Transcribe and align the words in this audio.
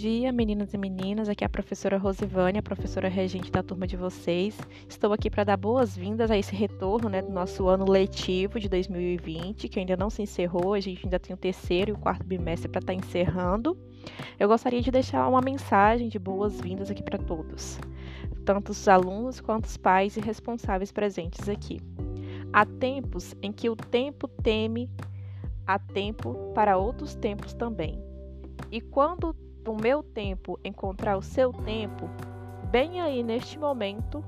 dia, 0.00 0.32
meninas 0.32 0.72
e 0.72 0.78
meninas. 0.78 1.28
Aqui 1.28 1.44
é 1.44 1.46
a 1.46 1.50
professora 1.50 1.98
Rosivânia, 1.98 2.62
professora 2.62 3.06
regente 3.06 3.52
da 3.52 3.62
turma 3.62 3.86
de 3.86 3.98
vocês. 3.98 4.58
Estou 4.88 5.12
aqui 5.12 5.28
para 5.28 5.44
dar 5.44 5.58
boas-vindas 5.58 6.30
a 6.30 6.38
esse 6.38 6.56
retorno 6.56 7.10
né, 7.10 7.20
do 7.20 7.30
nosso 7.30 7.68
ano 7.68 7.84
letivo 7.84 8.58
de 8.58 8.66
2020, 8.66 9.68
que 9.68 9.78
ainda 9.78 9.98
não 9.98 10.08
se 10.08 10.22
encerrou, 10.22 10.72
a 10.72 10.80
gente 10.80 11.04
ainda 11.04 11.18
tem 11.18 11.34
o 11.34 11.36
terceiro 11.36 11.90
e 11.90 11.92
o 11.92 11.98
quarto 11.98 12.24
bimestre 12.24 12.66
para 12.66 12.78
estar 12.78 12.94
tá 12.94 12.98
encerrando. 12.98 13.76
Eu 14.38 14.48
gostaria 14.48 14.80
de 14.80 14.90
deixar 14.90 15.28
uma 15.28 15.42
mensagem 15.42 16.08
de 16.08 16.18
boas-vindas 16.18 16.90
aqui 16.90 17.02
para 17.02 17.18
todos, 17.18 17.78
tanto 18.46 18.70
os 18.70 18.88
alunos 18.88 19.38
quanto 19.38 19.66
os 19.66 19.76
pais 19.76 20.16
e 20.16 20.20
responsáveis 20.20 20.90
presentes 20.90 21.46
aqui. 21.46 21.78
Há 22.54 22.64
tempos 22.64 23.34
em 23.42 23.52
que 23.52 23.68
o 23.68 23.76
tempo 23.76 24.26
teme, 24.26 24.88
há 25.66 25.78
tempo 25.78 26.52
para 26.54 26.78
outros 26.78 27.14
tempos 27.14 27.52
também. 27.52 28.02
E 28.72 28.80
quando 28.80 29.34
o 29.70 29.80
meu 29.80 30.02
tempo 30.02 30.58
encontrar 30.64 31.16
o 31.16 31.22
seu 31.22 31.52
tempo, 31.52 32.10
bem 32.72 33.00
aí 33.00 33.22
neste 33.22 33.56
momento, 33.56 34.24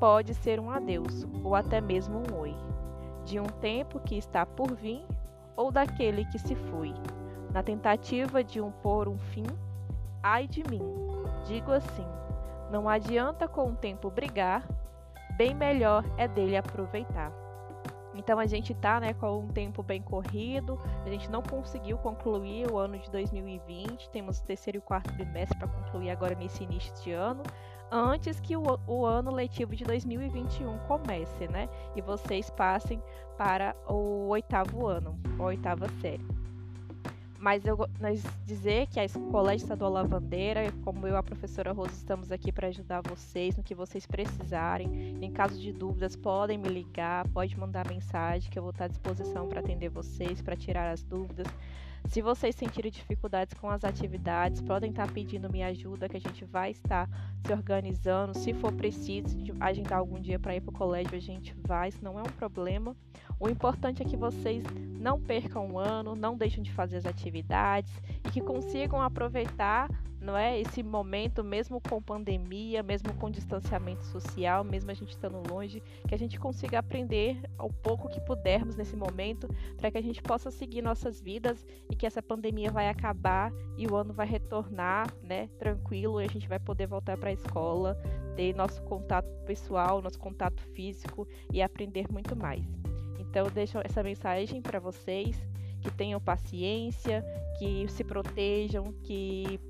pode 0.00 0.32
ser 0.32 0.58
um 0.58 0.70
adeus 0.70 1.26
ou 1.44 1.54
até 1.54 1.82
mesmo 1.82 2.18
um 2.18 2.40
oi, 2.40 2.56
de 3.22 3.38
um 3.38 3.44
tempo 3.44 4.00
que 4.00 4.16
está 4.16 4.46
por 4.46 4.74
vir 4.74 5.04
ou 5.54 5.70
daquele 5.70 6.24
que 6.24 6.38
se 6.38 6.54
foi, 6.54 6.94
na 7.52 7.62
tentativa 7.62 8.42
de 8.42 8.58
um 8.58 8.70
pôr 8.70 9.06
um 9.06 9.18
fim. 9.18 9.44
Ai 10.22 10.48
de 10.48 10.64
mim, 10.70 10.82
digo 11.44 11.72
assim: 11.72 12.06
não 12.70 12.88
adianta 12.88 13.46
com 13.46 13.68
o 13.68 13.76
tempo 13.76 14.10
brigar, 14.10 14.66
bem 15.36 15.54
melhor 15.54 16.04
é 16.16 16.26
dele 16.26 16.56
aproveitar. 16.56 17.45
Então 18.16 18.38
a 18.38 18.46
gente 18.46 18.72
está 18.72 18.98
né, 18.98 19.12
com 19.12 19.40
um 19.40 19.48
tempo 19.48 19.82
bem 19.82 20.00
corrido, 20.00 20.78
a 21.04 21.08
gente 21.08 21.30
não 21.30 21.42
conseguiu 21.42 21.98
concluir 21.98 22.70
o 22.70 22.78
ano 22.78 22.98
de 22.98 23.10
2020, 23.10 24.10
temos 24.10 24.38
o 24.38 24.44
terceiro 24.44 24.78
e 24.78 24.80
quarto 24.80 25.12
trimestre 25.14 25.58
para 25.58 25.68
concluir 25.68 26.10
agora 26.10 26.34
nesse 26.34 26.64
início 26.64 26.92
de 27.02 27.12
ano, 27.12 27.42
antes 27.90 28.40
que 28.40 28.56
o, 28.56 28.62
o, 28.86 29.04
ano 29.04 29.30
letivo 29.30 29.76
de 29.76 29.84
2021 29.84 30.78
comece, 30.80 31.46
né? 31.48 31.68
E 31.94 32.00
vocês 32.00 32.50
passem 32.50 33.02
para 33.36 33.76
o 33.88 34.28
oitavo 34.28 34.86
ano, 34.86 35.18
a 35.38 35.42
oitava 35.42 35.88
série. 36.00 36.45
Mas 37.38 37.66
eu 37.66 37.76
nós 38.00 38.22
dizer 38.46 38.86
que 38.86 38.98
a 38.98 39.06
Colégio 39.30 39.64
Estadual 39.64 39.92
Lavandeira, 39.92 40.72
como 40.82 41.06
eu 41.06 41.16
a 41.16 41.22
professora 41.22 41.72
Rosa, 41.72 41.92
estamos 41.92 42.32
aqui 42.32 42.50
para 42.50 42.68
ajudar 42.68 43.02
vocês 43.02 43.56
no 43.56 43.62
que 43.62 43.74
vocês 43.74 44.06
precisarem. 44.06 45.16
Em 45.22 45.30
caso 45.30 45.60
de 45.60 45.72
dúvidas, 45.72 46.16
podem 46.16 46.56
me 46.56 46.68
ligar, 46.68 47.28
pode 47.28 47.58
mandar 47.58 47.86
mensagem 47.88 48.50
que 48.50 48.58
eu 48.58 48.62
vou 48.62 48.70
estar 48.70 48.86
à 48.86 48.88
disposição 48.88 49.48
para 49.48 49.60
atender 49.60 49.90
vocês, 49.90 50.40
para 50.40 50.56
tirar 50.56 50.90
as 50.90 51.02
dúvidas. 51.02 51.46
Se 52.08 52.22
vocês 52.22 52.54
sentirem 52.54 52.90
dificuldades 52.90 53.52
com 53.54 53.68
as 53.68 53.84
atividades, 53.84 54.62
podem 54.62 54.90
estar 54.90 55.10
pedindo 55.10 55.50
minha 55.50 55.66
ajuda, 55.66 56.08
que 56.08 56.16
a 56.16 56.20
gente 56.20 56.44
vai 56.44 56.70
estar 56.70 57.08
se 57.44 57.52
organizando. 57.52 58.38
Se 58.38 58.54
for 58.54 58.72
preciso 58.72 59.36
agendar 59.58 59.98
algum 59.98 60.20
dia 60.20 60.38
para 60.38 60.54
ir 60.54 60.60
para 60.60 60.70
o 60.70 60.72
colégio, 60.72 61.16
a 61.16 61.20
gente 61.20 61.54
vai, 61.66 61.88
isso 61.88 62.02
não 62.02 62.18
é 62.18 62.22
um 62.22 62.32
problema. 62.38 62.96
O 63.38 63.48
importante 63.48 64.02
é 64.02 64.04
que 64.04 64.16
vocês 64.16 64.64
não 64.98 65.20
percam 65.20 65.70
o 65.70 65.78
ano, 65.78 66.16
não 66.16 66.36
deixem 66.36 66.62
de 66.62 66.72
fazer 66.72 66.96
as 66.96 67.06
atividades 67.06 67.92
e 68.24 68.30
que 68.30 68.40
consigam 68.40 69.00
aproveitar 69.00 69.88
não 70.26 70.36
é 70.36 70.58
esse 70.60 70.82
momento 70.82 71.44
mesmo 71.44 71.80
com 71.80 72.02
pandemia, 72.02 72.82
mesmo 72.82 73.14
com 73.14 73.30
distanciamento 73.30 74.04
social, 74.06 74.64
mesmo 74.64 74.90
a 74.90 74.94
gente 74.94 75.10
estando 75.10 75.40
longe, 75.48 75.82
que 76.08 76.14
a 76.14 76.18
gente 76.18 76.38
consiga 76.38 76.80
aprender 76.80 77.40
o 77.58 77.72
pouco 77.72 78.08
que 78.08 78.20
pudermos 78.20 78.76
nesse 78.76 78.96
momento, 78.96 79.48
para 79.76 79.90
que 79.90 79.98
a 79.98 80.02
gente 80.02 80.20
possa 80.20 80.50
seguir 80.50 80.82
nossas 80.82 81.20
vidas 81.20 81.64
e 81.88 81.94
que 81.94 82.06
essa 82.06 82.20
pandemia 82.20 82.72
vai 82.72 82.88
acabar 82.88 83.52
e 83.76 83.86
o 83.86 83.94
ano 83.94 84.12
vai 84.12 84.26
retornar, 84.26 85.06
né, 85.22 85.48
tranquilo, 85.58 86.20
e 86.20 86.24
a 86.24 86.28
gente 86.28 86.48
vai 86.48 86.58
poder 86.58 86.88
voltar 86.88 87.16
para 87.16 87.30
a 87.30 87.32
escola, 87.32 87.94
ter 88.34 88.54
nosso 88.54 88.82
contato 88.82 89.28
pessoal, 89.44 90.02
nosso 90.02 90.18
contato 90.18 90.60
físico 90.74 91.28
e 91.52 91.62
aprender 91.62 92.10
muito 92.10 92.34
mais. 92.34 92.85
Então, 93.28 93.46
deixo 93.52 93.78
essa 93.84 94.02
mensagem 94.02 94.62
para 94.62 94.78
vocês 94.78 95.36
que 95.80 95.90
tenham 95.90 96.20
paciência, 96.20 97.24
que 97.58 97.86
se 97.88 98.02
protejam, 98.02 98.92
que 99.02 99.60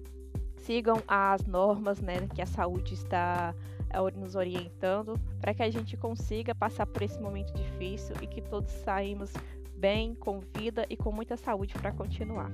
sigam 0.58 1.02
as 1.06 1.46
normas 1.46 2.00
né, 2.00 2.26
que 2.34 2.42
a 2.42 2.46
saúde 2.46 2.94
está 2.94 3.54
eh, 3.90 4.18
nos 4.18 4.34
orientando, 4.34 5.18
para 5.40 5.54
que 5.54 5.62
a 5.62 5.70
gente 5.70 5.96
consiga 5.96 6.54
passar 6.54 6.86
por 6.86 7.02
esse 7.02 7.20
momento 7.20 7.52
difícil 7.54 8.16
e 8.20 8.26
que 8.26 8.40
todos 8.40 8.72
saímos 8.72 9.32
bem, 9.76 10.14
com 10.14 10.40
vida 10.56 10.86
e 10.88 10.96
com 10.96 11.12
muita 11.12 11.36
saúde 11.36 11.74
para 11.74 11.92
continuar. 11.92 12.50